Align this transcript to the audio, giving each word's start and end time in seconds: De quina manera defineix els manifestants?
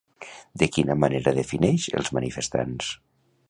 De 0.61 0.67
quina 0.77 0.95
manera 1.03 1.35
defineix 1.41 1.87
els 2.01 2.13
manifestants? 2.19 2.93